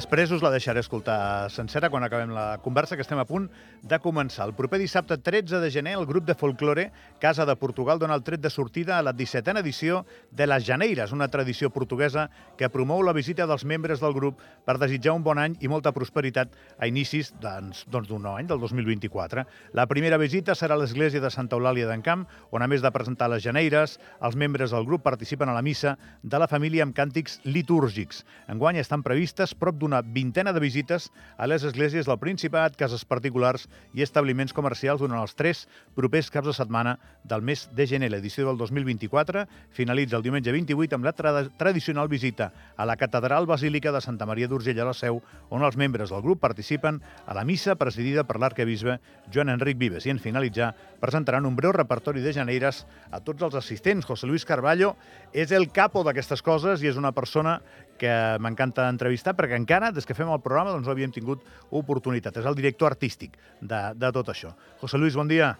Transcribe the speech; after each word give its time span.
Després 0.00 0.30
us 0.32 0.40
la 0.40 0.48
deixaré 0.48 0.80
escoltar 0.80 1.50
sencera 1.52 1.90
quan 1.92 2.00
acabem 2.06 2.30
la 2.32 2.56
conversa, 2.64 2.96
que 2.96 3.04
estem 3.04 3.18
a 3.20 3.26
punt 3.28 3.50
de 3.84 3.98
començar. 4.00 4.46
El 4.48 4.54
proper 4.56 4.78
dissabte 4.80 5.18
13 5.20 5.58
de 5.60 5.68
gener, 5.70 5.92
el 5.98 6.06
grup 6.08 6.24
de 6.24 6.32
folklore 6.32 6.86
Casa 7.20 7.44
de 7.44 7.52
Portugal 7.60 7.98
dona 8.00 8.16
el 8.16 8.22
tret 8.24 8.40
de 8.40 8.48
sortida 8.48 8.96
a 8.96 9.02
la 9.04 9.12
17a 9.12 9.60
edició 9.60 10.06
de 10.30 10.46
les 10.48 10.64
Janeires, 10.64 11.12
una 11.12 11.28
tradició 11.28 11.68
portuguesa 11.68 12.30
que 12.56 12.70
promou 12.72 13.02
la 13.04 13.12
visita 13.12 13.44
dels 13.44 13.66
membres 13.68 14.00
del 14.00 14.16
grup 14.16 14.40
per 14.64 14.78
desitjar 14.80 15.12
un 15.12 15.26
bon 15.26 15.36
any 15.42 15.58
i 15.60 15.68
molta 15.68 15.92
prosperitat 15.92 16.56
a 16.78 16.88
inicis 16.88 17.34
doncs, 17.36 17.84
d'un 17.84 18.08
doncs, 18.08 18.30
any, 18.30 18.48
del 18.48 18.64
2024. 18.64 19.44
La 19.76 19.84
primera 19.84 20.16
visita 20.16 20.56
serà 20.56 20.78
a 20.78 20.80
l'església 20.80 21.20
de 21.20 21.28
Santa 21.28 21.60
Eulàlia 21.60 21.90
d'Encamp, 21.90 22.24
on 22.56 22.64
a 22.64 22.70
més 22.72 22.80
de 22.80 22.94
presentar 22.96 23.28
les 23.28 23.44
Janeires, 23.44 23.98
els 24.24 24.40
membres 24.40 24.72
del 24.72 24.88
grup 24.88 25.04
participen 25.04 25.52
a 25.52 25.58
la 25.60 25.66
missa 25.66 25.98
de 26.22 26.40
la 26.40 26.48
família 26.48 26.88
amb 26.88 26.96
càntics 26.96 27.42
litúrgics. 27.44 28.24
Enguany 28.48 28.80
estan 28.80 29.04
previstes 29.04 29.52
prop 29.52 29.76
d'una 29.90 30.02
vintena 30.06 30.52
de 30.54 30.60
visites 30.62 31.10
a 31.36 31.48
les 31.50 31.64
esglésies 31.66 32.06
del 32.06 32.18
Principat, 32.22 32.76
cases 32.78 33.02
particulars 33.04 33.66
i 33.96 34.04
establiments 34.04 34.54
comercials 34.54 35.02
durant 35.02 35.18
els 35.18 35.34
tres 35.34 35.64
propers 35.98 36.30
caps 36.30 36.46
de 36.46 36.54
setmana 36.54 36.94
del 37.24 37.42
mes 37.42 37.66
de 37.74 37.86
gener. 37.90 38.12
L'edició 38.12 38.46
del 38.46 38.58
2024 38.60 39.46
finalitza 39.74 40.16
el 40.16 40.22
diumenge 40.22 40.54
28 40.54 40.94
amb 40.94 41.08
la 41.08 41.14
tra 41.16 41.32
tradicional 41.58 42.08
visita 42.08 42.52
a 42.76 42.86
la 42.86 42.96
Catedral 42.96 43.50
Basílica 43.50 43.90
de 43.90 44.00
Santa 44.00 44.28
Maria 44.30 44.48
d'Urgell 44.48 44.78
a 44.80 44.86
la 44.92 44.94
Seu, 44.94 45.20
on 45.50 45.66
els 45.66 45.76
membres 45.76 46.14
del 46.14 46.22
grup 46.22 46.40
participen 46.40 47.02
a 47.26 47.34
la 47.34 47.44
missa 47.44 47.74
presidida 47.74 48.24
per 48.24 48.38
l'arcabisbe 48.38 49.00
Joan 49.32 49.50
Enric 49.50 49.78
Vives 49.78 50.06
i 50.06 50.14
en 50.14 50.22
finalitzar 50.22 50.74
presentaran 51.00 51.46
un 51.46 51.56
breu 51.56 51.74
repertori 51.74 52.22
de 52.22 52.34
Janeires 52.36 52.84
a 53.10 53.20
tots 53.20 53.42
els 53.42 53.58
assistents. 53.58 54.06
José 54.06 54.30
Luis 54.30 54.46
Carballo 54.46 54.94
és 55.32 55.50
el 55.50 55.70
capo 55.74 56.04
d'aquestes 56.06 56.42
coses 56.46 56.84
i 56.84 56.90
és 56.92 57.00
una 57.00 57.12
persona 57.16 57.58
que 58.00 58.12
m'encanta 58.40 58.88
entrevistar 58.88 59.36
perquè 59.36 59.58
encara, 59.60 59.92
des 59.92 60.08
que 60.08 60.16
fem 60.16 60.30
el 60.32 60.40
programa, 60.44 60.72
doncs 60.74 60.88
no 60.88 60.94
havíem 60.94 61.12
tingut 61.14 61.44
oportunitat. 61.70 62.40
És 62.40 62.48
el 62.48 62.56
director 62.58 62.90
artístic 62.90 63.36
de, 63.60 63.82
de 63.94 64.12
tot 64.16 64.32
això. 64.32 64.54
José 64.80 65.00
Luis, 65.00 65.18
bon 65.18 65.28
dia. 65.28 65.52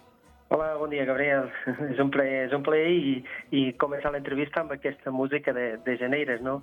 Hola, 0.51 0.73
bon 0.81 0.91
dia, 0.91 1.05
Gabriel. 1.07 1.47
És 1.93 2.01
un 2.03 2.11
plaer, 2.11 2.49
és 2.49 2.55
un 2.57 2.65
plaer 2.67 2.91
i, 2.91 3.13
i 3.55 3.69
començar 3.79 4.11
l'entrevista 4.11 4.65
amb 4.65 4.75
aquesta 4.75 5.13
música 5.15 5.55
de, 5.55 5.77
de 5.85 5.99
Janeires, 6.01 6.43
no? 6.43 6.59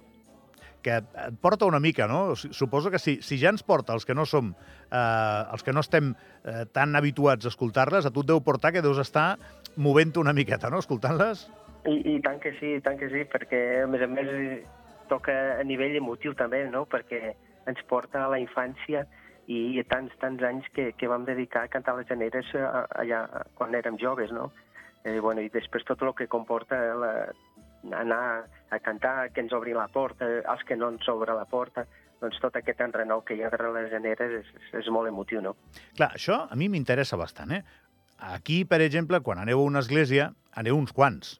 que 0.87 0.93
et 1.01 1.37
porta 1.41 1.67
una 1.67 1.79
mica, 1.83 2.05
no? 2.07 2.35
Suposo 2.37 2.91
que 2.93 2.99
si, 3.01 3.17
si 3.25 3.35
ja 3.41 3.49
ens 3.51 3.63
porta 3.65 3.95
els 3.97 4.05
que 4.07 4.15
no 4.15 4.23
som, 4.29 4.53
eh, 4.87 5.41
els 5.51 5.65
que 5.65 5.73
no 5.75 5.81
estem 5.83 6.13
eh, 6.13 6.63
tan 6.71 6.95
habituats 6.95 7.47
a 7.47 7.51
escoltar-les, 7.51 8.07
a 8.07 8.13
tu 8.13 8.23
et 8.23 8.29
deu 8.29 8.39
portar 8.45 8.71
que 8.75 8.83
deus 8.85 9.01
estar 9.01 9.33
movent 9.75 10.15
una 10.21 10.35
miqueta, 10.37 10.71
no?, 10.71 10.79
escoltant-les. 10.83 11.47
I, 11.87 11.97
I 12.13 12.15
tant 12.23 12.39
que 12.43 12.53
sí, 12.59 12.77
tant 12.85 12.95
que 12.99 13.09
sí, 13.11 13.25
perquè 13.31 13.61
a 13.83 13.89
més 13.89 14.05
a 14.05 14.07
més 14.11 14.31
toca 15.09 15.33
a 15.59 15.63
nivell 15.63 15.97
emotiu 15.99 16.35
també, 16.37 16.63
no? 16.71 16.85
perquè 16.89 17.33
ens 17.67 17.83
porta 17.89 18.25
a 18.25 18.31
la 18.31 18.39
infància 18.39 19.05
i 19.47 19.79
a 19.79 19.83
tants, 19.87 20.15
tants 20.21 20.43
anys 20.43 20.67
que, 20.75 20.91
que 20.99 21.07
vam 21.07 21.25
dedicar 21.27 21.65
a 21.65 21.71
cantar 21.71 21.95
les 21.97 22.07
generes 22.09 22.49
eh, 22.55 22.63
allà 22.99 23.21
quan 23.55 23.75
érem 23.75 23.99
joves, 23.99 24.31
no? 24.35 24.49
Eh, 25.05 25.19
bueno, 25.23 25.41
I 25.41 25.51
després 25.53 25.85
tot 25.87 26.01
el 26.03 26.11
que 26.17 26.27
comporta 26.27 26.79
la, 26.99 27.11
anar 27.95 28.47
a 28.69 28.79
cantar, 28.83 29.31
que 29.31 29.43
ens 29.45 29.55
obri 29.55 29.75
la 29.75 29.87
porta, 29.87 30.27
els 30.43 30.67
que 30.67 30.75
no 30.75 30.91
ens 30.91 31.07
obre 31.07 31.35
la 31.35 31.47
porta, 31.47 31.85
doncs 32.19 32.39
tot 32.43 32.55
aquest 32.57 32.81
enrenou 32.83 33.21
que 33.23 33.37
hi 33.37 33.43
ha 33.45 33.51
darrere 33.53 33.83
les 33.83 33.91
generes 33.93 34.39
és, 34.41 34.53
és, 34.59 34.69
és 34.81 34.91
molt 34.91 35.07
emotiu, 35.07 35.41
no? 35.43 35.55
Clar, 35.95 36.11
això 36.17 36.43
a 36.49 36.57
mi 36.59 36.67
m'interessa 36.73 37.19
bastant, 37.19 37.53
eh? 37.55 37.63
Aquí, 38.33 38.63
per 38.65 38.81
exemple, 38.81 39.21
quan 39.21 39.39
aneu 39.39 39.61
a 39.61 39.67
una 39.69 39.83
església, 39.85 40.31
aneu 40.57 40.79
uns 40.79 40.91
quants. 40.91 41.37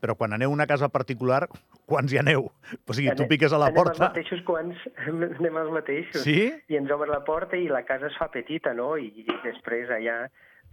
Però 0.00 0.14
quan 0.14 0.32
aneu 0.36 0.52
a 0.52 0.54
una 0.54 0.68
casa 0.70 0.88
particular, 0.94 1.48
quants 1.90 2.12
hi 2.12 2.18
aneu? 2.20 2.48
O 2.86 2.96
sigui, 2.96 3.12
tu 3.18 3.28
piques 3.30 3.52
a 3.52 3.60
la 3.60 3.70
anem 3.70 3.78
porta... 3.80 3.94
Anem 3.94 4.06
els 4.06 4.16
mateixos 4.16 4.42
quants, 4.48 4.84
anem 5.40 5.60
els 5.62 5.72
mateixos. 5.74 6.24
Sí? 6.24 6.40
I 6.70 6.80
ens 6.80 6.92
obre 6.94 7.10
la 7.12 7.22
porta 7.26 7.60
i 7.60 7.68
la 7.70 7.84
casa 7.88 8.10
es 8.10 8.18
fa 8.20 8.30
petita, 8.32 8.74
no? 8.76 8.94
I, 9.00 9.10
i 9.24 9.40
després 9.44 9.92
allà 9.94 10.24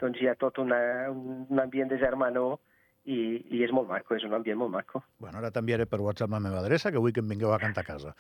doncs 0.02 0.22
hi 0.22 0.30
ha 0.30 0.36
tot 0.40 0.58
una, 0.62 0.80
un 1.12 1.62
ambient 1.62 1.92
de 1.92 2.00
germanor 2.02 2.58
i, 3.06 3.18
i 3.50 3.62
és 3.66 3.74
molt 3.74 3.90
maco, 3.90 4.16
és 4.18 4.26
un 4.28 4.34
ambient 4.38 4.60
molt 4.62 4.74
maco. 4.74 5.04
Bueno, 5.22 5.40
ara 5.42 5.52
t'enviaré 5.54 5.88
per 5.90 6.02
WhatsApp 6.02 6.34
la 6.34 6.42
meva 6.44 6.62
adreça, 6.62 6.92
que 6.94 7.02
vull 7.02 7.14
que 7.14 7.24
em 7.24 7.30
vingueu 7.34 7.54
a 7.54 7.60
cantar 7.62 7.86
a 7.86 7.90
casa. 7.90 8.16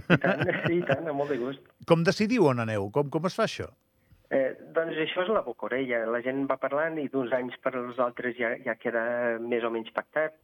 I 0.00 0.18
tant, 0.22 0.44
i 0.70 0.82
tant, 0.86 1.06
amb 1.06 1.18
molt 1.18 1.34
de 1.34 1.38
gust. 1.40 1.70
Com 1.90 2.04
decidiu 2.06 2.50
on 2.50 2.62
aneu? 2.66 2.90
Com, 2.94 3.10
com 3.10 3.30
es 3.30 3.38
fa 3.38 3.46
això? 3.48 3.70
Eh, 4.30 4.54
doncs 4.74 4.98
això 5.02 5.24
és 5.24 5.32
la 5.34 5.42
bocorella. 5.46 6.04
La 6.06 6.22
gent 6.22 6.44
va 6.50 6.60
parlant 6.62 6.98
i 7.02 7.08
d'uns 7.10 7.34
anys 7.34 7.58
per 7.62 7.74
als 7.74 7.98
altres 7.98 8.36
ja, 8.38 8.54
ja 8.62 8.76
queda 8.78 9.02
més 9.42 9.66
o 9.66 9.72
menys 9.74 9.90
pactat 9.94 10.38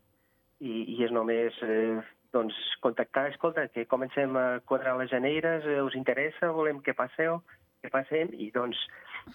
i, 0.60 0.72
i 0.96 1.04
és 1.04 1.12
només 1.12 1.56
eh, 1.62 1.98
doncs, 2.32 2.56
contactar, 2.84 3.28
escolta, 3.30 3.68
que 3.72 3.86
comencem 3.88 4.36
a 4.36 4.46
quadrar 4.64 4.96
les 4.98 5.10
janeires, 5.10 5.64
eh, 5.66 5.80
us 5.82 5.96
interessa, 5.98 6.52
volem 6.52 6.80
que 6.84 6.96
passeu, 6.96 7.42
que 7.82 7.90
passem, 7.92 8.32
i 8.32 8.50
doncs 8.54 8.80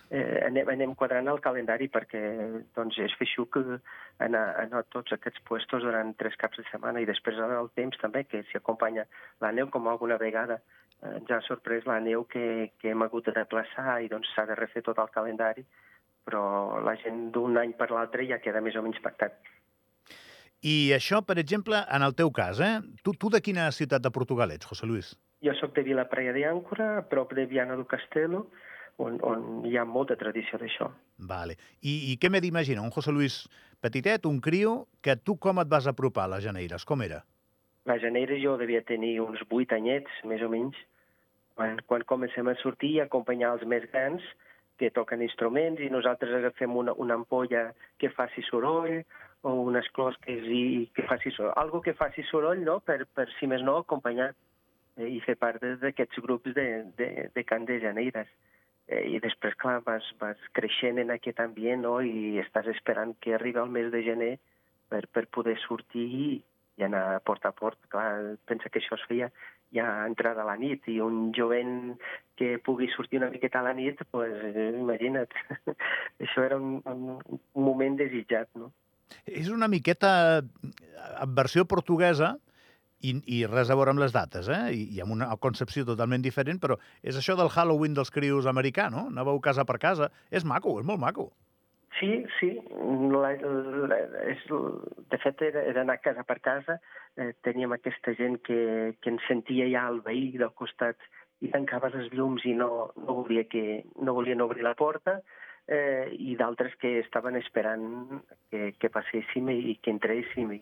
eh, 0.10 0.42
anem, 0.48 0.70
anem 0.74 0.96
quadrant 0.98 1.30
el 1.32 1.42
calendari 1.44 1.88
perquè 1.94 2.22
doncs, 2.78 3.00
és 3.06 3.16
feixuc 3.20 3.58
anar, 3.62 4.44
anar 4.64 4.82
a 4.82 4.90
tots 4.94 5.16
aquests 5.16 5.44
puestos 5.48 5.86
durant 5.86 6.14
tres 6.20 6.38
caps 6.42 6.62
de 6.62 6.68
setmana 6.70 7.02
i 7.02 7.10
després 7.10 7.40
el 7.48 7.72
temps 7.78 8.00
també, 8.02 8.26
que 8.26 8.44
s'hi 8.50 8.60
acompanya 8.60 9.08
la 9.44 9.54
neu, 9.56 9.70
com 9.74 9.88
alguna 9.88 10.20
vegada 10.22 10.60
eh, 11.04 11.18
ha 11.22 11.42
sorprès 11.48 11.88
la 11.90 12.00
neu 12.04 12.26
que, 12.26 12.72
que 12.80 12.92
hem 12.92 13.08
hagut 13.08 13.30
de 13.30 13.38
desplaçar 13.38 14.02
i 14.02 14.12
doncs 14.12 14.34
s'ha 14.36 14.48
de 14.50 14.60
refer 14.60 14.84
tot 14.86 15.00
el 15.02 15.14
calendari, 15.14 15.66
però 16.26 16.44
la 16.86 16.96
gent 17.02 17.30
d'un 17.34 17.58
any 17.58 17.74
per 17.78 17.90
l'altre 17.92 18.28
ja 18.30 18.42
queda 18.44 18.62
més 18.62 18.78
o 18.78 18.86
menys 18.86 19.02
pactat. 19.02 19.40
I 20.62 20.94
això, 20.94 21.24
per 21.26 21.40
exemple, 21.42 21.80
en 21.90 22.04
el 22.06 22.14
teu 22.14 22.30
cas, 22.32 22.60
eh? 22.62 22.76
Tu, 23.02 23.16
tu 23.18 23.32
de 23.34 23.42
quina 23.42 23.72
ciutat 23.74 24.04
de 24.04 24.12
Portugal 24.14 24.52
ets, 24.54 24.68
José 24.70 24.86
Luis? 24.86 25.16
Jo 25.42 25.56
sóc 25.58 25.74
de 25.74 25.82
Vila 25.82 26.06
Praia 26.10 26.34
de 26.36 26.44
Àncora, 26.46 27.00
a 27.00 27.06
prop 27.10 27.34
de 27.34 27.48
Viana 27.50 27.76
do 27.80 27.88
Castelo, 27.90 28.44
on, 29.02 29.18
on 29.26 29.66
hi 29.66 29.74
ha 29.78 29.86
molta 29.90 30.18
tradició 30.20 30.60
d'això. 30.62 30.92
Vale. 31.18 31.58
I, 31.82 32.14
I 32.14 32.18
què 32.22 32.30
m'he 32.30 32.44
d'imaginar? 32.46 32.84
Un 32.86 32.94
José 32.94 33.14
Luis 33.16 33.40
petitet, 33.82 34.28
un 34.30 34.38
crio, 34.40 34.86
que 35.02 35.18
tu 35.18 35.40
com 35.42 35.64
et 35.64 35.72
vas 35.72 35.90
apropar 35.90 36.28
a 36.28 36.36
les 36.36 36.46
Janeires? 36.46 36.86
Com 36.86 37.02
era? 37.02 37.24
La 37.90 37.98
Janeires 37.98 38.38
jo 38.44 38.54
devia 38.62 38.84
tenir 38.86 39.16
uns 39.24 39.42
vuit 39.50 39.74
anyets, 39.74 40.22
més 40.30 40.46
o 40.46 40.50
menys. 40.54 40.78
Quan, 41.58 41.82
quan 41.90 42.06
comencem 42.06 42.48
a 42.48 42.56
sortir 42.62 42.94
i 43.00 43.02
acompanyar 43.02 43.56
els 43.58 43.66
més 43.66 43.90
grans, 43.90 44.22
que 44.78 44.94
toquen 44.94 45.26
instruments, 45.26 45.82
i 45.82 45.90
nosaltres 45.94 46.34
agafem 46.38 46.78
una, 46.78 46.94
una 47.02 47.18
ampolla 47.18 47.72
que 48.02 48.14
faci 48.14 48.46
soroll, 48.46 49.02
o 49.42 49.54
unes 49.66 49.88
closques 49.96 50.46
i 50.46 50.90
que 50.96 51.06
faci 51.10 51.32
soroll. 51.34 51.54
Algo 51.58 51.82
que 51.82 51.96
faci 51.98 52.24
soroll, 52.30 52.62
no?, 52.66 52.80
per, 52.86 53.06
per 53.16 53.28
si 53.40 53.50
més 53.50 53.64
no, 53.66 53.80
acompanyar 53.82 54.30
eh, 54.98 55.08
i 55.08 55.20
fer 55.26 55.38
part 55.42 55.64
d'aquests 55.82 56.22
grups 56.26 56.54
de, 56.58 56.68
de, 56.98 57.10
de 57.34 57.44
cant 57.48 57.66
de 57.70 57.80
janeires. 57.82 58.30
Eh, 58.88 59.04
I 59.16 59.22
després, 59.24 59.58
clar, 59.62 59.80
vas, 59.88 60.06
vas 60.22 60.46
creixent 60.58 61.02
en 61.02 61.14
aquest 61.16 61.42
ambient, 61.44 61.82
no?, 61.88 61.98
i 62.06 62.38
estàs 62.44 62.70
esperant 62.76 63.16
que 63.24 63.36
arribi 63.38 63.64
el 63.64 63.74
mes 63.74 63.90
de 63.94 64.04
gener 64.06 64.36
per, 64.92 65.08
per 65.08 65.26
poder 65.34 65.58
sortir 65.66 66.06
i, 66.06 66.28
i 66.78 66.86
anar 66.86 67.22
porta 67.26 67.50
a 67.50 67.58
porta. 67.58 67.90
Clar, 67.90 68.38
pensa 68.46 68.70
que 68.70 68.82
això 68.84 69.00
es 69.00 69.08
feia 69.10 69.32
ja 69.72 69.88
a 69.88 70.06
entrada 70.06 70.44
a 70.44 70.50
la 70.50 70.58
nit 70.60 70.86
i 70.92 70.98
un 71.00 71.32
jovent 71.34 71.96
que 72.38 72.58
pugui 72.66 72.90
sortir 72.92 73.22
una 73.22 73.32
miqueta 73.32 73.62
a 73.62 73.66
la 73.70 73.74
nit, 73.74 74.04
pues, 74.12 74.34
eh, 74.52 74.70
imagina't, 74.76 75.34
això 76.26 76.44
era 76.44 76.58
un, 76.60 76.82
un 76.86 77.40
moment 77.56 77.98
desitjat, 77.98 78.52
no? 78.60 78.72
És 79.26 79.50
una 79.50 79.70
miqueta 79.72 80.14
en 80.42 81.36
versió 81.36 81.66
portuguesa, 81.66 82.36
i, 83.02 83.16
i 83.34 83.44
res 83.50 83.72
a 83.72 83.78
veure 83.78 83.94
amb 83.94 84.02
les 84.04 84.14
dates, 84.14 84.50
eh? 84.52 84.64
I, 84.78 84.84
i 84.96 85.02
amb 85.04 85.16
una 85.16 85.30
concepció 85.42 85.86
totalment 85.88 86.24
diferent, 86.26 86.60
però 86.62 86.78
és 87.02 87.18
això 87.18 87.36
del 87.40 87.50
Halloween 87.50 87.96
dels 87.98 88.14
crios 88.14 88.50
americà, 88.50 88.90
no? 88.94 89.08
Anàveu 89.10 89.42
casa 89.44 89.66
per 89.66 89.80
casa. 89.82 90.12
És 90.30 90.46
maco, 90.46 90.78
és 90.80 90.88
molt 90.88 91.02
maco. 91.02 91.32
Sí, 92.00 92.24
sí. 92.40 92.54
La, 93.12 93.34
la, 93.90 93.98
és, 94.32 94.44
de 95.12 95.20
fet, 95.22 95.42
era, 95.50 95.66
era 95.70 95.84
anar 95.84 96.00
casa 96.02 96.24
per 96.28 96.40
casa. 96.42 96.78
Eh, 97.18 97.34
teníem 97.46 97.74
aquesta 97.76 98.14
gent 98.18 98.40
que, 98.46 98.62
que 99.02 99.12
ens 99.12 99.26
sentia 99.28 99.68
ja 99.70 99.88
al 99.90 100.00
veí 100.06 100.32
del 100.38 100.54
costat 100.58 100.98
i 101.42 101.50
tancaves 101.52 101.98
els 101.98 102.14
llums 102.14 102.46
i 102.46 102.54
no, 102.58 102.92
no, 103.02 103.18
volia 103.24 103.44
que, 103.50 103.84
no 104.00 104.14
volien 104.14 104.44
obrir 104.46 104.64
la 104.64 104.78
porta 104.78 105.20
eh, 105.68 106.10
i 106.18 106.36
d'altres 106.40 106.76
que 106.82 107.00
estaven 107.00 107.38
esperant 107.40 108.22
que, 108.52 108.74
que 108.80 108.90
passéssim 108.94 109.50
i, 109.54 109.60
i 109.74 109.76
que 109.82 109.94
entréssim 109.94 110.52
i, 110.56 110.62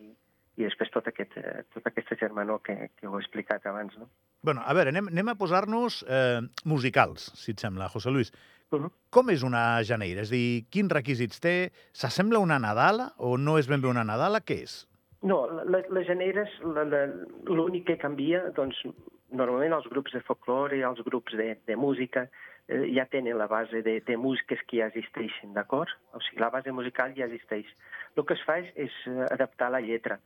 i 0.60 0.66
després 0.66 0.92
tot 0.92 1.08
aquest, 1.08 1.36
eh, 1.40 1.62
tot 1.74 1.86
aquesta 1.88 2.18
germanor 2.20 2.60
que, 2.66 2.76
que 2.96 3.08
ho 3.08 3.16
he 3.16 3.22
explicat 3.22 3.66
abans. 3.66 3.96
No? 3.98 4.10
Bueno, 4.42 4.64
a 4.64 4.74
veure, 4.76 4.92
anem, 4.94 5.10
anem 5.12 5.32
a 5.32 5.36
posar-nos 5.40 6.02
eh, 6.08 6.40
musicals, 6.64 7.30
si 7.40 7.54
et 7.54 7.62
sembla, 7.62 7.90
José 7.92 8.10
Luis. 8.10 8.32
Uh 8.70 8.84
-huh. 8.84 8.90
Com 9.10 9.30
és 9.30 9.42
una 9.42 9.82
janeira? 9.82 10.22
És 10.22 10.30
dir, 10.30 10.66
quins 10.70 10.92
requisits 10.92 11.40
té? 11.40 11.72
S'assembla 11.92 12.38
una 12.38 12.58
Nadala 12.58 13.12
o 13.18 13.36
no 13.36 13.58
és 13.58 13.66
ben 13.66 13.80
bé 13.80 13.88
una 13.88 14.04
Nadala? 14.04 14.40
Què 14.40 14.62
és? 14.62 14.86
No, 15.22 15.46
les 15.66 16.06
janeires, 16.06 16.48
l'únic 17.44 17.84
que 17.86 17.98
canvia, 17.98 18.50
doncs, 18.56 18.76
normalment 19.30 19.72
els 19.72 19.88
grups 19.88 20.12
de 20.12 20.20
folklore 20.20 20.78
i 20.78 20.82
els 20.82 21.02
grups 21.04 21.32
de, 21.36 21.58
de 21.66 21.76
música 21.76 22.28
eh, 22.68 22.84
ja 22.94 23.06
tenen 23.10 23.38
la 23.38 23.46
base 23.46 23.82
de, 23.86 24.00
de 24.06 24.16
músiques 24.16 24.60
que 24.66 24.80
ja 24.82 24.90
existeixen, 24.90 25.54
d'acord? 25.54 25.92
O 26.12 26.20
sigui, 26.26 26.42
la 26.42 26.50
base 26.50 26.72
musical 26.72 27.14
ja 27.16 27.28
existeix. 27.28 27.70
El 28.16 28.26
que 28.26 28.36
es 28.36 28.44
fa 28.46 28.58
és, 28.60 28.70
és 28.88 29.00
adaptar 29.30 29.70
la 29.70 29.82
lletra. 29.84 30.20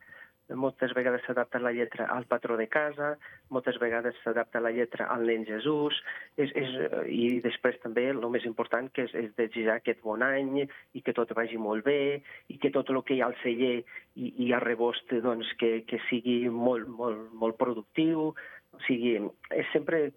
moltes 0.52 0.92
vegades 0.92 1.22
s'adapta 1.24 1.58
la 1.58 1.72
lletra 1.72 2.04
al 2.12 2.26
patró 2.28 2.58
de 2.58 2.66
casa, 2.68 3.14
moltes 3.48 3.78
vegades 3.80 4.14
s'adapta 4.22 4.60
la 4.60 4.70
lletra 4.70 5.06
al 5.06 5.24
nen 5.24 5.46
Jesús, 5.48 5.96
és, 6.36 6.50
és, 6.52 6.74
i 7.08 7.40
després 7.40 7.78
també 7.80 8.10
el 8.10 8.20
més 8.28 8.44
important 8.44 8.90
que 8.92 9.06
és, 9.06 9.14
és 9.14 9.30
desitjar 9.38 9.78
aquest 9.78 10.02
bon 10.04 10.22
any 10.22 10.66
i 10.66 11.00
que 11.00 11.14
tot 11.16 11.32
vagi 11.32 11.56
molt 11.56 11.84
bé 11.86 12.20
i 12.52 12.58
que 12.58 12.70
tot 12.70 12.90
el 12.90 13.00
que 13.02 13.16
hi 13.16 13.22
ha 13.22 13.30
al 13.30 13.38
celler 13.40 13.78
i, 13.80 14.34
i 14.44 14.52
a 14.52 14.60
rebost 14.60 15.16
doncs, 15.24 15.48
que, 15.56 15.80
que 15.88 16.02
sigui 16.10 16.42
molt, 16.50 16.88
molt, 16.88 17.32
molt 17.32 17.56
productiu, 17.56 18.34
o 18.74 18.84
sigui, 18.84 19.16
és 19.54 19.72
sempre 19.72 20.10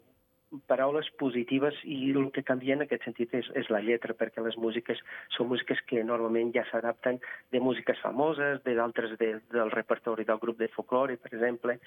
paraules 0.68 1.10
positives 1.20 1.76
i 1.84 2.12
el 2.14 2.30
que 2.32 2.44
canvia 2.48 2.78
en 2.78 2.86
aquest 2.86 3.04
sentit 3.08 3.34
és, 3.36 3.50
és 3.60 3.68
la 3.74 3.82
lletra, 3.84 4.16
perquè 4.16 4.44
les 4.44 4.56
músiques 4.58 5.00
són 5.36 5.50
músiques 5.52 5.82
que 5.90 6.04
normalment 6.08 6.54
ja 6.56 6.64
s'adapten 6.70 7.20
de 7.52 7.62
músiques 7.64 8.00
famoses, 8.04 8.62
de 8.64 8.76
d'altres 8.78 9.18
de, 9.20 9.34
del 9.52 9.72
repertori 9.74 10.24
del 10.28 10.40
grup 10.40 10.60
de 10.62 10.72
folklore, 10.74 11.18
per 11.20 11.34
exemple, 11.34 11.80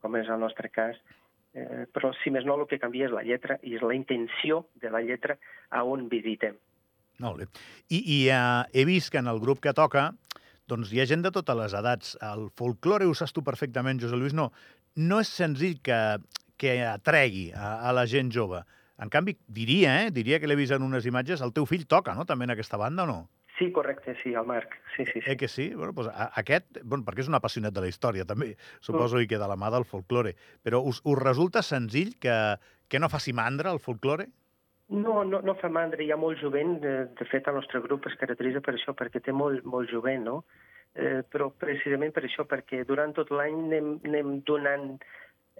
com 0.00 0.16
és 0.16 0.30
el 0.32 0.40
nostre 0.40 0.72
cas. 0.72 0.96
Eh, 1.56 1.84
però, 1.92 2.12
si 2.22 2.32
més 2.32 2.44
no, 2.48 2.56
el 2.56 2.68
que 2.70 2.80
canvia 2.80 3.10
és 3.10 3.14
la 3.16 3.24
lletra 3.26 3.58
i 3.62 3.76
és 3.76 3.84
la 3.84 3.96
intenció 3.96 4.64
de 4.80 4.92
la 4.92 5.04
lletra 5.04 5.36
a 5.70 5.84
on 5.84 6.08
visitem. 6.08 6.56
Molt 7.20 7.40
bé. 7.40 7.46
I, 7.88 8.00
i 8.00 8.18
uh, 8.28 8.64
he 8.76 8.84
vist 8.88 9.12
que 9.12 9.20
en 9.22 9.28
el 9.30 9.40
grup 9.40 9.62
que 9.64 9.72
toca 9.76 10.10
doncs 10.68 10.90
hi 10.92 11.00
ha 11.00 11.06
gent 11.08 11.22
de 11.24 11.30
totes 11.32 11.56
les 11.56 11.76
edats. 11.78 12.16
El 12.26 12.48
folklore 12.58 13.06
ho 13.06 13.14
saps 13.14 13.32
tu 13.32 13.44
perfectament, 13.46 14.00
José 14.02 14.18
Luis, 14.18 14.34
no. 14.34 14.50
No 14.96 15.20
és 15.22 15.30
senzill 15.30 15.78
que, 15.84 15.98
que 16.56 16.80
atregui 16.86 17.50
a, 17.54 17.76
a 17.88 17.94
la 17.96 18.06
gent 18.10 18.32
jove. 18.32 18.62
En 19.02 19.12
canvi, 19.12 19.36
diria, 19.46 20.02
eh, 20.02 20.10
diria 20.10 20.40
que 20.40 20.48
l'he 20.48 20.56
vist 20.56 20.72
en 20.72 20.84
unes 20.84 21.06
imatges, 21.06 21.42
el 21.44 21.52
teu 21.56 21.66
fill 21.68 21.84
toca, 21.86 22.14
no?, 22.16 22.24
també 22.24 22.48
en 22.48 22.54
aquesta 22.56 22.80
banda, 22.80 23.04
o 23.04 23.10
no? 23.10 23.18
Sí, 23.58 23.70
correcte, 23.72 24.14
sí, 24.22 24.34
el 24.34 24.44
Marc. 24.44 24.74
Sí, 24.96 25.04
sí, 25.06 25.20
sí. 25.20 25.30
Eh 25.30 25.36
que 25.36 25.48
sí? 25.48 25.70
Bueno, 25.74 25.92
doncs 25.96 26.10
aquest, 26.36 26.80
bueno, 26.84 27.04
perquè 27.06 27.24
és 27.24 27.30
un 27.30 27.38
apassionat 27.38 27.72
de 27.72 27.84
la 27.84 27.88
història, 27.88 28.26
també, 28.28 28.54
suposo, 28.80 29.16
mm. 29.16 29.24
i 29.24 29.30
que 29.30 29.40
de 29.40 29.48
la 29.48 29.56
mà 29.56 29.70
del 29.72 29.86
folklore. 29.88 30.34
Però 30.64 30.82
us, 30.84 31.00
us 31.04 31.18
resulta 31.20 31.62
senzill 31.64 32.16
que, 32.20 32.34
que 32.88 33.00
no 33.00 33.08
faci 33.08 33.32
mandra 33.32 33.72
el 33.72 33.80
folklore? 33.80 34.28
No, 34.92 35.24
no, 35.24 35.40
no 35.42 35.56
fa 35.58 35.70
mandra, 35.72 36.04
hi 36.04 36.12
ha 36.12 36.20
molt 36.20 36.38
jovent. 36.42 36.76
De, 36.84 37.26
fet, 37.30 37.48
el 37.48 37.56
nostre 37.56 37.80
grup 37.84 38.06
es 38.10 38.16
caracteritza 38.20 38.60
per 38.60 38.76
això, 38.76 38.92
perquè 38.98 39.24
té 39.24 39.32
molt, 39.32 39.64
molt 39.64 39.90
jovent, 39.90 40.28
no? 40.28 40.42
Eh, 40.96 41.22
però 41.28 41.48
precisament 41.52 42.12
per 42.16 42.26
això, 42.28 42.44
perquè 42.48 42.84
durant 42.88 43.12
tot 43.16 43.32
l'any 43.32 43.56
anem, 43.66 43.88
anem 44.04 44.38
donant 44.48 44.94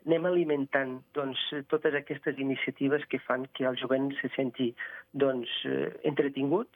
anem 0.06 0.28
alimentant 0.30 1.00
doncs, 1.14 1.40
totes 1.70 1.94
aquestes 1.98 2.38
iniciatives 2.38 3.04
que 3.10 3.18
fan 3.26 3.46
que 3.58 3.66
el 3.66 3.78
jovent 3.80 4.12
se 4.20 4.30
senti 4.36 4.70
doncs, 5.12 5.50
eh, 5.66 5.90
entretingut, 6.06 6.70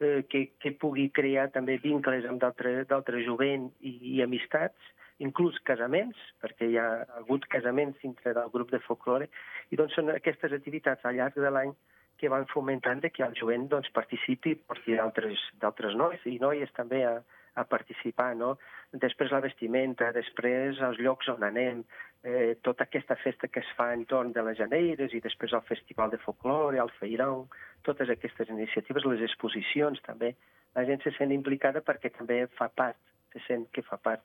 eh, 0.00 0.22
que, 0.30 0.46
que 0.62 0.76
pugui 0.78 1.10
crear 1.10 1.48
també 1.50 1.80
vincles 1.82 2.26
amb 2.30 2.40
d'altre 2.40 3.24
jovent 3.26 3.68
i, 3.80 3.96
i 4.14 4.22
amistats, 4.22 4.94
inclús 5.20 5.58
casaments, 5.68 6.16
perquè 6.40 6.70
hi 6.70 6.78
ha 6.80 6.88
hagut 7.18 7.44
casaments 7.52 7.98
dintre 8.00 8.32
del 8.38 8.52
grup 8.54 8.70
de 8.72 8.80
folklore, 8.86 9.28
i 9.70 9.76
doncs 9.76 9.98
són 9.98 10.14
aquestes 10.14 10.54
activitats 10.56 11.04
al 11.04 11.18
llarg 11.18 11.36
de 11.36 11.50
l'any 11.50 11.74
que 12.20 12.30
van 12.32 12.46
fomentant 12.52 13.02
que 13.02 13.24
el 13.24 13.36
jovent 13.36 13.66
doncs, 13.68 13.90
participi, 13.96 14.54
porti 14.68 14.96
d'altres 14.96 15.96
nois 15.96 16.24
i 16.28 16.38
noies 16.40 16.72
també 16.76 17.02
a, 17.08 17.18
a 17.54 17.64
participar, 17.64 18.34
no? 18.36 18.56
Després 18.92 19.32
la 19.34 19.42
vestimenta, 19.44 20.12
després 20.14 20.78
els 20.86 21.00
llocs 21.02 21.28
on 21.32 21.42
anem, 21.46 21.82
eh, 22.22 22.56
tota 22.62 22.84
aquesta 22.84 23.16
festa 23.16 23.48
que 23.48 23.60
es 23.60 23.70
fa 23.76 23.90
entorn 23.94 24.32
de 24.32 24.44
les 24.46 24.58
Janeires 24.58 25.14
i 25.14 25.20
després 25.24 25.52
el 25.56 25.66
Festival 25.68 26.10
de 26.10 26.18
Folklore, 26.22 26.78
el 26.78 26.92
Feirão, 26.98 27.46
totes 27.86 28.10
aquestes 28.12 28.48
iniciatives, 28.48 29.06
les 29.08 29.24
exposicions 29.26 30.02
també, 30.06 30.34
la 30.76 30.84
gent 30.86 31.02
se 31.02 31.12
sent 31.16 31.32
implicada 31.34 31.82
perquè 31.82 32.12
també 32.14 32.44
fa 32.58 32.68
part, 32.68 32.98
se 33.32 33.42
sent 33.46 33.66
que 33.74 33.82
fa 33.86 33.98
part 33.98 34.22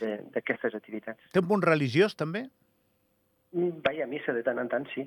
d'aquestes 0.00 0.74
activitats. 0.76 1.30
Té 1.32 1.40
un 1.40 1.48
punt 1.48 1.64
religiós, 1.64 2.16
també? 2.16 2.48
Mm, 3.52 3.80
vaja, 3.84 4.04
a 4.04 4.10
missa 4.10 4.34
de 4.36 4.44
tant 4.46 4.60
en 4.60 4.68
tant, 4.68 4.86
sí. 4.94 5.06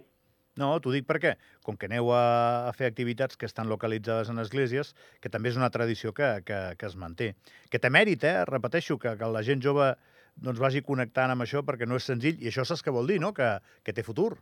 No, 0.59 0.69
t'ho 0.79 0.91
dic 0.93 1.07
perquè, 1.09 1.33
com 1.65 1.77
que 1.79 1.87
aneu 1.89 2.11
a, 2.13 2.23
a 2.69 2.73
fer 2.77 2.85
activitats 2.91 3.39
que 3.39 3.47
estan 3.49 3.71
localitzades 3.71 4.29
en 4.29 4.41
esglésies, 4.43 4.93
que 5.21 5.31
també 5.33 5.49
és 5.49 5.57
una 5.57 5.71
tradició 5.73 6.13
que, 6.13 6.29
que, 6.45 6.59
que 6.77 6.89
es 6.89 6.97
manté. 6.99 7.33
Que 7.73 7.81
té 7.81 7.89
mèrit, 7.89 8.25
eh? 8.29 8.43
Repeteixo, 8.49 8.99
que, 9.01 9.15
que 9.17 9.31
la 9.33 9.41
gent 9.45 9.63
jove 9.65 9.93
doncs, 10.35 10.61
vagi 10.61 10.83
connectant 10.85 11.33
amb 11.33 11.45
això 11.45 11.63
perquè 11.65 11.89
no 11.89 11.97
és 11.97 12.09
senzill, 12.09 12.37
i 12.41 12.49
això 12.49 12.65
saps 12.65 12.85
què 12.85 12.93
vol 12.93 13.09
dir, 13.09 13.19
no? 13.21 13.33
Que, 13.33 13.55
que 13.85 13.93
té 13.97 14.05
futur. 14.05 14.35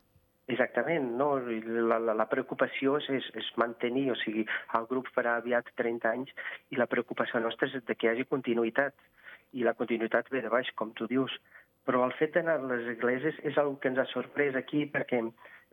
Exactament, 0.52 1.14
no? 1.16 1.30
La, 1.40 2.00
la, 2.02 2.16
la 2.18 2.28
preocupació 2.28 2.98
és, 3.00 3.08
és, 3.22 3.32
és 3.40 3.50
mantenir, 3.62 4.10
o 4.12 4.18
sigui, 4.20 4.44
el 4.78 4.88
grup 4.90 5.08
farà 5.16 5.38
aviat 5.40 5.70
30 5.80 6.12
anys 6.12 6.34
i 6.72 6.80
la 6.80 6.90
preocupació 6.92 7.40
nostra 7.44 7.70
és 7.70 7.86
de 7.88 7.96
que 7.96 8.08
hi 8.08 8.12
hagi 8.12 8.28
continuïtat. 8.28 8.96
I 9.56 9.66
la 9.68 9.76
continuïtat 9.76 10.30
ve 10.32 10.42
de 10.44 10.52
baix, 10.52 10.70
com 10.80 10.94
tu 10.96 11.08
dius. 11.12 11.32
Però 11.88 12.04
el 12.06 12.14
fet 12.20 12.36
d'anar 12.36 12.58
a 12.60 12.68
les 12.72 12.86
esglésies 12.94 13.40
és 13.48 13.58
una 13.60 13.80
que 13.82 13.90
ens 13.92 14.00
ha 14.00 14.08
sorprès 14.12 14.56
aquí 14.60 14.86
perquè 14.92 15.22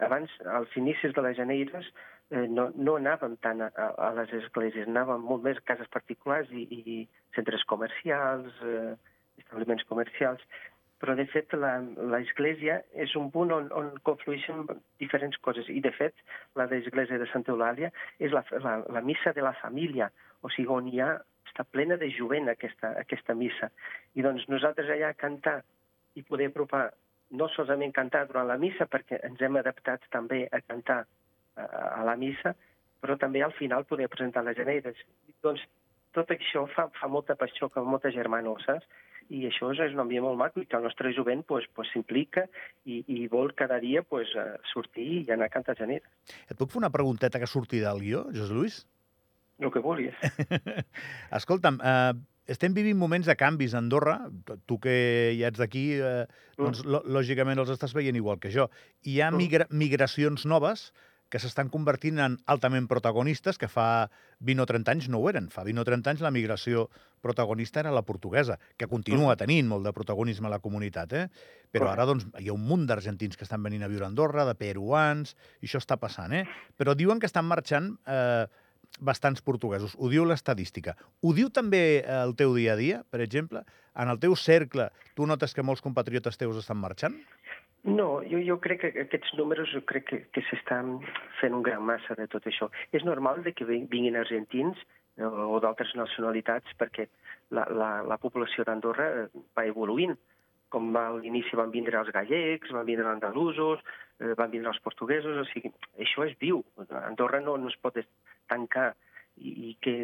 abans, 0.05 0.33
als 0.47 0.75
inicis 0.77 1.15
de 1.17 1.25
les 1.25 1.37
Janeires, 1.37 1.91
eh, 2.31 2.47
no, 2.49 2.69
no 2.77 2.97
anàvem 3.01 3.37
tant 3.45 3.63
a, 3.65 3.71
a 3.75 4.11
les 4.19 4.33
esglésies, 4.41 4.89
anàvem 4.89 5.25
molt 5.27 5.45
més 5.47 5.61
a 5.61 5.67
cases 5.73 5.91
particulars 5.95 6.51
i, 6.53 6.67
i 6.69 6.99
centres 7.37 7.65
comercials, 7.73 8.51
eh, 8.65 8.97
establiments 9.43 9.87
comercials, 9.89 10.43
però 10.99 11.15
de 11.15 11.25
fet 11.31 11.55
l'església 11.55 12.81
és 13.05 13.15
un 13.19 13.29
punt 13.35 13.53
on, 13.55 13.69
on 13.81 13.91
conflueixen 14.07 14.65
diferents 14.99 15.39
coses 15.47 15.69
i 15.71 15.81
de 15.85 15.93
fet 15.95 16.15
la 16.59 16.67
d'església 16.71 17.21
de 17.23 17.29
Santa 17.33 17.55
Eulàlia 17.55 17.93
és 18.19 18.35
la, 18.35 18.43
la, 18.65 18.79
la 18.99 19.03
missa 19.07 19.33
de 19.37 19.45
la 19.47 19.55
família, 19.61 20.11
o 20.43 20.51
sigui, 20.51 20.71
on 20.75 20.91
hi 20.91 21.03
ha, 21.03 21.13
està 21.47 21.65
plena 21.71 21.97
de 22.01 22.11
jovent 22.15 22.51
aquesta, 22.51 22.93
aquesta 23.01 23.35
missa. 23.39 23.71
I 24.19 24.27
doncs 24.27 24.49
nosaltres 24.51 24.91
allà 24.91 25.15
cantar 25.19 25.61
i 26.19 26.27
poder 26.27 26.51
apropar 26.51 26.89
no 27.31 27.49
solament 27.53 27.93
cantar 27.97 28.27
durant 28.29 28.49
la 28.49 28.59
missa, 28.61 28.87
perquè 28.89 29.21
ens 29.27 29.41
hem 29.45 29.59
adaptat 29.61 30.07
també 30.13 30.47
a 30.53 30.61
cantar 30.65 31.03
a, 31.57 32.05
la 32.07 32.17
missa, 32.17 32.55
però 33.03 33.19
també 33.21 33.43
al 33.45 33.53
final 33.59 33.87
poder 33.89 34.09
presentar 34.09 34.45
les 34.47 34.57
generes. 34.57 34.97
Doncs 35.45 35.65
tot 36.17 36.31
això 36.35 36.65
fa, 36.73 36.89
fa 36.99 37.11
molta 37.13 37.37
passió, 37.39 37.69
que 37.69 37.85
molta 37.85 38.13
germana, 38.15 38.55
saps? 38.65 38.89
I 39.29 39.43
això 39.45 39.75
és 39.75 39.93
un 39.93 40.01
ambient 40.01 40.25
molt 40.25 40.39
maco 40.41 40.63
i 40.63 40.67
que 40.67 40.79
el 40.79 40.87
nostre 40.87 41.11
jovent 41.13 41.43
s'implica 41.45 42.47
pues, 42.47 42.63
pues, 42.81 42.87
i, 42.89 43.03
i 43.13 43.27
vol 43.29 43.53
cada 43.53 43.77
dia 43.79 44.01
pues, 44.01 44.31
sortir 44.73 45.09
i 45.19 45.33
anar 45.35 45.51
a 45.51 45.53
cantar 45.53 45.77
genera. 45.77 46.09
Et 46.49 46.57
puc 46.57 46.73
fer 46.73 46.81
una 46.81 46.91
pregunteta 46.91 47.39
que 47.39 47.47
surti 47.47 47.83
del 47.85 48.01
guió, 48.01 48.25
José 48.33 48.55
Luis? 48.55 48.87
El 49.59 49.71
que 49.75 49.83
vulguis. 49.85 50.17
Escolta'm, 51.39 51.77
eh, 51.85 52.15
estem 52.49 52.73
vivint 52.75 52.97
moments 52.99 53.29
de 53.29 53.37
canvis 53.37 53.75
a 53.77 53.83
Andorra. 53.83 54.17
Tu 54.67 54.79
que 54.83 54.97
ja 55.39 55.53
ets 55.53 55.61
d'aquí, 55.61 55.85
eh, 56.01 56.25
mm. 56.25 56.63
doncs 56.65 56.83
lògicament 56.89 57.61
els 57.61 57.75
estàs 57.75 57.95
veient 57.97 58.17
igual 58.17 58.41
que 58.41 58.53
jo. 58.55 58.71
Hi 59.05 59.21
ha 59.21 59.31
mm. 59.31 59.45
migra 59.45 59.69
migracions 59.71 60.49
noves 60.49 60.89
que 61.29 61.41
s'estan 61.43 61.69
convertint 61.69 62.17
en 62.25 62.39
altament 62.49 62.87
protagonistes, 62.89 63.59
que 63.61 63.69
fa 63.69 64.09
20 64.41 64.65
o 64.65 64.67
30 64.71 64.95
anys 64.95 65.09
no 65.13 65.21
ho 65.21 65.27
eren. 65.29 65.51
Fa 65.53 65.61
20 65.67 65.83
o 65.83 65.85
30 65.85 66.15
anys 66.15 66.23
la 66.25 66.33
migració 66.33 66.87
protagonista 67.21 67.83
era 67.83 67.93
la 67.93 68.05
portuguesa, 68.09 68.57
que 68.81 68.89
continua 68.89 69.35
mm. 69.35 69.41
tenint 69.43 69.69
molt 69.69 69.85
de 69.85 69.93
protagonisme 69.93 70.49
a 70.49 70.55
la 70.55 70.61
comunitat, 70.65 71.13
eh? 71.13 71.27
Però 71.69 71.91
ara 71.91 72.07
doncs, 72.09 72.25
hi 72.41 72.49
ha 72.49 72.57
un 72.57 72.65
munt 72.65 72.87
d'argentins 72.89 73.37
que 73.37 73.45
estan 73.45 73.61
venint 73.63 73.85
a 73.85 73.91
viure 73.93 74.07
a 74.07 74.09
Andorra, 74.09 74.47
de 74.49 74.57
peruans, 74.57 75.35
i 75.61 75.69
això 75.69 75.83
està 75.83 76.01
passant, 76.01 76.33
eh? 76.33 76.47
Però 76.81 76.97
diuen 76.97 77.21
que 77.21 77.29
estan 77.29 77.45
marxant 77.45 77.93
eh, 78.09 78.49
bastants 79.01 79.43
portuguesos. 79.43 79.95
Ho 79.99 80.11
diu 80.11 80.25
l'estadística. 80.27 80.97
Ho 81.23 81.33
diu 81.35 81.51
també 81.55 82.03
el 82.03 82.35
teu 82.37 82.55
dia 82.57 82.75
a 82.75 82.81
dia, 82.81 83.03
per 83.11 83.21
exemple? 83.25 83.65
En 83.99 84.11
el 84.11 84.19
teu 84.23 84.35
cercle, 84.37 84.91
tu 85.15 85.27
notes 85.27 85.55
que 85.55 85.65
molts 85.67 85.83
compatriotes 85.85 86.39
teus 86.39 86.59
estan 86.59 86.81
marxant? 86.81 87.17
No, 87.85 88.21
jo, 88.27 88.41
jo 88.43 88.59
crec 88.61 88.83
que 88.83 89.05
aquests 89.05 89.37
números 89.39 89.71
jo 89.73 89.81
crec 89.87 90.09
que, 90.11 90.19
que 90.35 90.43
s'estan 90.49 90.99
fent 91.41 91.55
un 91.55 91.63
gran 91.63 91.85
massa 91.87 92.17
de 92.19 92.27
tot 92.31 92.47
això. 92.51 92.69
És 92.93 93.07
normal 93.07 93.45
de 93.47 93.55
que 93.55 93.67
vinguin 93.69 94.19
argentins 94.19 94.81
eh, 95.17 95.25
o 95.25 95.61
d'altres 95.63 95.95
nacionalitats 95.97 96.75
perquè 96.79 97.07
la, 97.55 97.65
la, 97.71 97.91
la 98.03 98.19
població 98.19 98.67
d'Andorra 98.67 99.09
eh, 99.23 99.29
va 99.57 99.67
evoluint. 99.71 100.19
Com 100.73 100.91
a 101.01 101.07
l'inici 101.17 101.57
van 101.57 101.73
vindre 101.73 101.99
els 102.01 102.13
gallecs, 102.13 102.73
van 102.77 102.87
vindre 102.89 103.07
els 103.07 103.15
andalusos, 103.17 103.85
eh, 104.21 104.35
van 104.39 104.51
vindre 104.53 104.73
els 104.75 104.81
portuguesos, 104.85 105.37
o 105.41 105.45
sigui, 105.53 105.73
això 106.05 106.27
és 106.29 106.35
viu. 106.41 106.63
Andorra 107.03 107.41
no, 107.41 107.57
no 107.57 107.73
es 107.73 107.79
pot 107.81 107.97
tancar 108.49 108.91
i, 109.39 109.53
i 109.71 109.77
que 109.81 109.95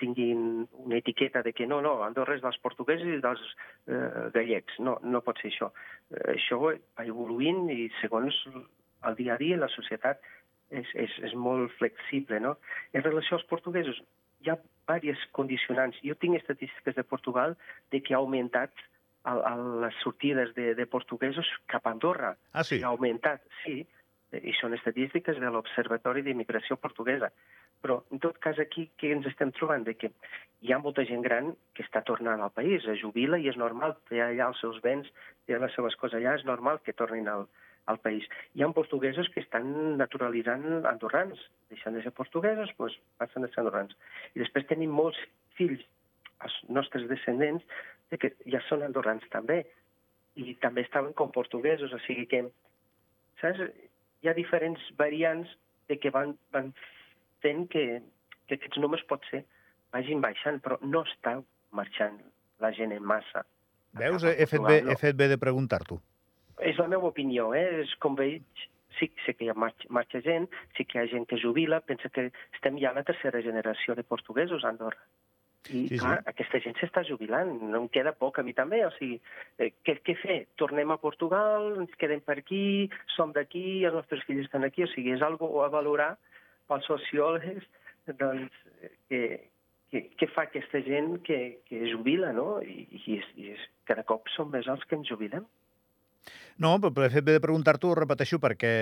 tinguin 0.00 0.66
una 0.84 0.96
etiqueta 0.96 1.42
de 1.42 1.52
que 1.52 1.66
no, 1.66 1.80
no, 1.84 1.98
Andorra 2.06 2.36
és 2.36 2.42
dels 2.44 2.58
portuguesos 2.62 3.08
i 3.10 3.20
dels 3.22 3.42
eh, 3.86 4.30
gallecs. 4.34 4.78
No, 4.82 4.96
no 5.02 5.22
pot 5.26 5.40
ser 5.42 5.50
això. 5.52 5.70
Eh, 6.10 6.32
això 6.36 6.60
va 6.62 6.74
evoluint 7.04 7.66
i 7.74 7.88
segons 8.00 8.38
el 9.06 9.18
dia 9.18 9.34
a 9.34 9.40
dia 9.40 9.58
la 9.60 9.70
societat 9.72 10.22
és, 10.70 10.88
és, 10.94 11.18
és 11.28 11.34
molt 11.34 11.74
flexible. 11.78 12.40
No? 12.42 12.56
En 12.92 13.04
relació 13.04 13.38
als 13.38 13.46
portuguesos, 13.50 14.00
hi 14.42 14.52
ha 14.52 14.58
diverses 14.58 15.26
condicionants. 15.36 15.98
Jo 16.04 16.16
tinc 16.20 16.38
estadístiques 16.40 16.96
de 16.96 17.04
Portugal 17.06 17.56
de 17.94 18.02
que 18.02 18.14
ha 18.14 18.22
augmentat 18.22 18.86
el, 19.30 19.42
el, 19.50 19.66
les 19.84 20.00
sortides 20.02 20.54
de, 20.54 20.74
de 20.78 20.86
portuguesos 20.86 21.48
cap 21.70 21.86
a 21.86 21.92
Andorra. 21.96 22.36
Ah, 22.52 22.64
sí? 22.64 22.80
Ha 22.82 22.92
augmentat, 22.92 23.44
sí, 23.64 23.82
i 24.36 24.52
són 24.58 24.74
estadístiques 24.74 25.38
de 25.40 25.50
l'Observatori 25.52 26.24
d'Immigració 26.26 26.76
Portuguesa. 26.82 27.30
Però, 27.84 28.00
en 28.12 28.20
tot 28.24 28.38
cas, 28.42 28.58
aquí 28.62 28.88
què 29.00 29.12
ens 29.14 29.28
estem 29.30 29.52
trobant? 29.54 29.84
De 29.86 29.94
que 29.98 30.10
hi 30.64 30.72
ha 30.72 30.80
molta 30.82 31.04
gent 31.08 31.22
gran 31.24 31.52
que 31.76 31.84
està 31.84 32.02
tornant 32.08 32.42
al 32.42 32.52
país, 32.56 32.86
es 32.88 33.00
jubila 33.02 33.38
i 33.38 33.50
és 33.52 33.58
normal, 33.60 33.94
té 34.10 34.22
allà 34.24 34.50
els 34.50 34.60
seus 34.64 34.80
béns, 34.84 35.10
té 35.46 35.58
les 35.60 35.74
seves 35.76 35.96
coses 36.00 36.18
allà, 36.18 36.34
és 36.40 36.46
normal 36.48 36.80
que 36.84 36.96
tornin 36.96 37.28
al, 37.30 37.46
al 37.86 38.00
país. 38.02 38.26
Hi 38.54 38.64
ha 38.64 38.70
portuguesos 38.76 39.28
que 39.34 39.42
estan 39.44 39.68
naturalitzant 40.00 40.86
andorrans, 40.88 41.42
deixant 41.72 41.94
de 41.96 42.02
ser 42.04 42.14
portuguesos, 42.16 42.72
doncs 42.80 42.98
passen 43.20 43.46
a 43.46 43.52
ser 43.52 43.62
andorrans. 43.62 43.94
I 44.34 44.42
després 44.42 44.66
tenim 44.72 44.94
molts 45.02 45.20
fills, 45.60 45.84
els 46.44 46.56
nostres 46.68 47.06
descendents, 47.08 47.64
de 48.12 48.18
que 48.22 48.32
ja 48.52 48.60
són 48.68 48.84
andorrans 48.86 49.24
també, 49.32 49.62
i 50.36 50.54
també 50.62 50.84
estaven 50.84 51.14
com 51.16 51.32
portuguesos, 51.32 51.92
o 51.96 52.00
sigui 52.04 52.26
que, 52.30 52.42
saps, 53.40 53.62
hi 54.22 54.28
ha 54.28 54.36
diferents 54.36 54.82
variants 55.00 55.50
de 55.88 55.98
que 56.02 56.12
van, 56.14 56.34
van 56.52 56.72
fent 57.44 57.66
que, 57.72 57.86
que 58.46 58.58
aquests 58.58 58.80
números 58.82 59.06
pot 59.10 59.24
ser 59.30 59.44
vagin 59.94 60.22
baixant, 60.24 60.60
però 60.62 60.78
no 60.82 61.04
està 61.06 61.38
marxant 61.76 62.18
la 62.62 62.72
gent 62.76 62.92
en 62.96 63.04
massa. 63.04 63.44
Veus? 63.96 64.24
He 64.28 64.46
fet 64.50 64.64
bé, 64.64 64.80
he 64.84 64.96
fet 65.00 65.16
bé 65.16 65.28
de 65.32 65.38
preguntar-t'ho. 65.40 65.98
És 66.64 66.78
la 66.80 66.88
meva 66.88 67.08
opinió, 67.08 67.50
eh? 67.56 67.82
És 67.82 67.92
com 68.00 68.16
veig, 68.16 68.44
sí, 68.98 69.08
sé 69.24 69.34
que 69.36 69.46
hi 69.46 69.52
ha 69.52 69.56
marxa, 69.56 69.88
marxa 69.92 70.20
gent, 70.24 70.48
sí 70.76 70.84
que 70.84 70.98
hi 70.98 71.02
ha 71.02 71.10
gent 71.12 71.26
que 71.28 71.40
jubila, 71.40 71.82
pensa 71.84 72.10
que 72.12 72.28
estem 72.56 72.80
ja 72.82 72.92
a 72.92 72.98
la 72.98 73.04
tercera 73.08 73.42
generació 73.44 73.96
de 73.96 74.04
portuguesos 74.04 74.64
a 74.64 74.72
Andorra. 74.72 75.00
I, 75.70 75.86
sí, 75.88 75.98
clar, 75.98 76.20
sí. 76.20 76.30
aquesta 76.32 76.60
gent 76.64 76.76
s'està 76.80 77.02
jubilant, 77.08 77.50
no 77.72 77.82
em 77.82 77.88
queda 77.92 78.14
poc 78.16 78.38
a 78.38 78.44
mi 78.46 78.54
també, 78.56 78.82
o 78.86 78.92
sigui, 78.96 79.18
eh, 79.58 79.72
què, 79.86 79.96
què 80.06 80.14
fer? 80.20 80.38
Tornem 80.60 80.92
a 80.94 80.98
Portugal, 81.02 81.72
ens 81.82 81.98
quedem 82.00 82.22
per 82.24 82.38
aquí, 82.40 82.88
som 83.16 83.34
d'aquí, 83.36 83.82
els 83.88 83.98
nostres 83.98 84.22
fills 84.28 84.46
estan 84.46 84.66
aquí, 84.68 84.86
o 84.86 84.90
sigui, 84.92 85.14
és 85.16 85.24
algo 85.26 85.50
a 85.64 85.68
valorar 85.72 86.14
pels 86.70 86.86
sociòlegs, 86.90 87.66
doncs, 88.20 88.54
que, 89.10 89.20
que, 89.90 90.02
que 90.18 90.30
fa 90.34 90.46
aquesta 90.46 90.82
gent 90.86 91.16
que, 91.26 91.60
que 91.66 91.84
jubila, 91.90 92.32
no? 92.36 92.60
I, 92.62 92.86
i, 93.02 93.20
i 93.42 93.54
cada 93.88 94.06
cop 94.06 94.30
som 94.34 94.50
més 94.52 94.68
els 94.70 94.84
que 94.86 94.98
ens 94.98 95.10
jubilem. 95.10 95.46
No, 96.62 96.76
però 96.80 97.04
de 97.04 97.12
fet 97.12 97.26
bé 97.26 97.36
de 97.36 97.42
preguntar-t'ho, 97.42 97.92
ho 97.92 97.98
repeteixo, 97.98 98.40
perquè 98.42 98.72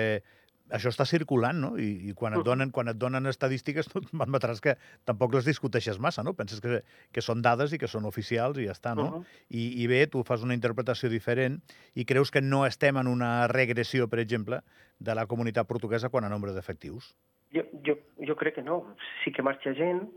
això 0.73 0.89
està 0.89 1.05
circulant, 1.05 1.59
no? 1.61 1.71
I, 1.77 2.09
i 2.09 2.13
quan, 2.17 2.33
et 2.37 2.45
donen, 2.45 2.71
quan 2.73 2.89
et 2.89 2.97
donen 2.97 3.29
estadístiques, 3.29 3.87
tu 3.91 4.01
m'admetràs 4.17 4.61
que 4.63 4.75
tampoc 5.05 5.35
les 5.35 5.45
discuteixes 5.45 5.99
massa, 6.01 6.23
no? 6.25 6.33
Penses 6.37 6.61
que, 6.63 6.81
que 7.13 7.23
són 7.25 7.43
dades 7.45 7.75
i 7.75 7.81
que 7.81 7.89
són 7.91 8.07
oficials 8.09 8.59
i 8.61 8.67
ja 8.69 8.73
està, 8.73 8.95
no? 8.97 9.05
Uh 9.05 9.13
-huh. 9.19 9.37
I, 9.49 9.83
I 9.83 9.87
bé, 9.87 10.07
tu 10.07 10.23
fas 10.23 10.43
una 10.43 10.57
interpretació 10.57 11.09
diferent 11.09 11.61
i 11.93 12.05
creus 12.05 12.31
que 12.31 12.41
no 12.41 12.65
estem 12.65 12.97
en 12.97 13.07
una 13.07 13.47
regressió, 13.47 14.07
per 14.07 14.19
exemple, 14.19 14.61
de 14.99 15.15
la 15.15 15.25
comunitat 15.25 15.67
portuguesa 15.67 16.09
quan 16.09 16.23
a 16.23 16.29
nombre 16.29 16.53
d'efectius. 16.53 17.15
Jo, 17.53 17.63
jo, 17.85 17.97
jo 18.19 18.35
crec 18.35 18.55
que 18.55 18.63
no. 18.63 18.95
Sí 19.23 19.31
que 19.31 19.43
marxa 19.43 19.73
gent, 19.73 20.09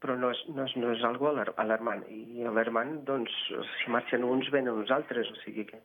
però 0.00 0.16
no 0.18 0.30
és, 0.30 0.38
no 0.48 0.64
és, 0.64 0.76
no 0.76 0.92
és 0.92 1.02
algo 1.02 1.28
alarmant. 1.56 2.04
I 2.08 2.44
alarmant, 2.44 3.04
doncs, 3.04 3.32
si 3.78 3.90
marxen 3.90 4.24
uns, 4.24 4.50
venen 4.50 4.74
uns 4.74 4.90
altres, 4.90 5.30
o 5.30 5.36
sigui 5.44 5.66
que 5.66 5.80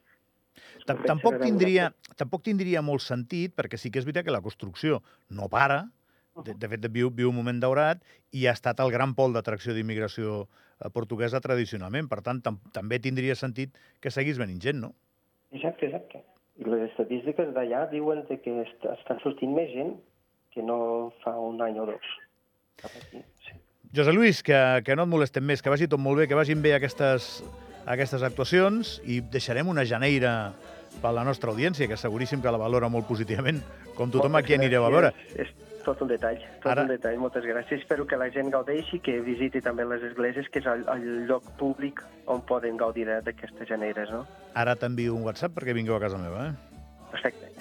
Tampoc 0.86 1.39
tindria, 1.41 1.89
tampoc 2.19 2.43
tindria 2.45 2.81
molt 2.86 3.03
sentit, 3.05 3.53
perquè 3.55 3.79
sí 3.79 3.91
que 3.91 4.01
és 4.01 4.07
veritat 4.07 4.27
que 4.27 4.36
la 4.36 4.43
construcció 4.43 5.01
no 5.29 5.50
para, 5.51 5.86
de, 6.41 6.55
de 6.57 6.69
fet 6.69 6.88
viu, 6.91 7.12
viu 7.13 7.29
un 7.29 7.38
moment 7.38 7.60
daurat, 7.62 8.01
i 8.33 8.48
ha 8.48 8.55
estat 8.57 8.81
el 8.83 8.91
gran 8.93 9.13
pol 9.17 9.36
d'atracció 9.36 9.75
d'immigració 9.75 10.43
eh, 10.43 10.89
portuguesa 10.93 11.41
tradicionalment. 11.43 12.10
Per 12.12 12.22
tant, 12.25 12.41
tam 12.45 12.60
també 12.75 13.00
tindria 13.03 13.38
sentit 13.39 13.77
que 14.01 14.13
seguís 14.13 14.41
venint 14.41 14.62
gent, 14.63 14.81
no? 14.81 14.93
Exacte, 15.53 15.89
exacte. 15.89 16.24
I 16.62 16.69
les 16.69 16.88
estadístiques 16.91 17.53
d'allà 17.53 17.86
diuen 17.91 18.25
que 18.29 18.57
est 18.62 18.89
estan 18.98 19.22
sortint 19.24 19.53
més 19.55 19.72
gent 19.74 19.95
que 20.53 20.62
no 20.65 21.12
fa 21.24 21.33
un 21.41 21.62
any 21.65 21.79
o 21.81 21.88
dos. 21.89 22.15
Cap 22.81 22.93
aquí, 23.00 23.22
sí. 23.45 23.57
José 23.93 24.13
Luis, 24.13 24.41
que, 24.41 24.57
que 24.86 24.95
no 24.98 25.05
et 25.05 25.10
molestem 25.10 25.45
més, 25.45 25.62
que 25.62 25.69
vagi 25.69 25.86
tot 25.89 26.01
molt 26.01 26.17
bé, 26.17 26.25
que 26.29 26.38
vagin 26.38 26.62
bé 26.65 26.74
aquestes 26.74 27.43
aquestes 27.86 28.24
actuacions 28.24 29.00
i 29.06 29.20
deixarem 29.22 29.68
una 29.68 29.86
janeira 29.86 30.54
per 31.02 31.12
la 31.16 31.24
nostra 31.25 31.52
audiència, 31.52 31.88
que 31.90 31.98
seguríssim 31.98 32.42
que 32.42 32.52
la 32.54 32.62
valora 32.62 32.90
molt 32.90 33.08
positivament, 33.10 33.62
com 33.98 34.12
tothom 34.13 34.36
a 34.38 34.44
qui 34.46 34.56
anireu 34.56 34.86
a 34.86 34.92
veure. 34.94 35.13
És 35.36 35.50
tot 35.84 36.02
un 36.02 36.12
detall, 36.12 36.40
tot 36.63 36.72
Ara... 36.72 36.86
un 36.86 36.92
detall. 36.94 37.18
Moltes 37.22 37.46
gràcies. 37.48 37.82
Espero 37.84 38.06
que 38.08 38.20
la 38.20 38.30
gent 38.34 38.52
gaudeixi, 38.54 39.00
que 39.04 39.20
visiti 39.25 39.62
també 39.63 39.86
les 39.90 40.04
esglésies, 40.10 40.50
que 40.52 40.62
és 40.63 40.70
el, 40.70 40.86
el 40.94 41.08
lloc 41.30 41.50
públic 41.60 42.04
on 42.32 42.44
poden 42.48 42.78
gaudir 42.80 43.10
d'aquestes 43.25 43.68
janeires, 43.70 44.12
no? 44.13 44.24
Ara 44.60 44.78
t'envio 44.80 45.16
un 45.18 45.25
WhatsApp 45.28 45.56
perquè 45.58 45.75
vingueu 45.75 45.98
a 45.98 46.04
casa 46.04 46.22
meva, 46.22 46.48
eh? 46.52 46.54
Perfecte. 47.13 47.52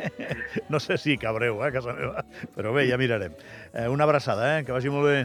no 0.72 0.80
sé 0.80 0.96
si 0.96 1.18
cabreu, 1.20 1.58
eh, 1.60 1.68
a 1.68 1.72
casa 1.74 1.96
meva, 1.96 2.22
però 2.54 2.72
bé, 2.76 2.86
ja 2.88 3.00
mirarem. 3.00 3.34
Eh, 3.74 3.88
una 3.92 4.06
abraçada, 4.08 4.56
eh? 4.56 4.64
Que 4.64 4.72
vagi 4.76 4.92
molt 4.92 5.10
bé. 5.10 5.18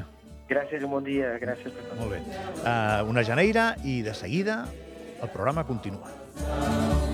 Gràcies, 0.52 0.84
un 0.84 0.92
bon 0.92 1.06
dia. 1.08 1.36
Gràcies 1.40 1.72
per 1.72 1.86
tot. 1.88 1.96
Molt 2.02 2.12
bé. 2.18 2.20
Uh, 2.60 3.08
una 3.12 3.24
janeira 3.28 3.72
i 3.88 4.02
de 4.04 4.16
seguida 4.18 4.66
el 5.22 5.30
programa 5.32 5.64
continua. 5.70 7.11